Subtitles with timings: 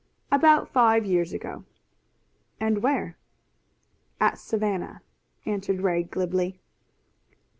[0.31, 1.63] "About five years ago."
[2.59, 3.17] "And where?"
[4.19, 5.03] "At Savannah,"
[5.45, 6.59] answered Ray glibly.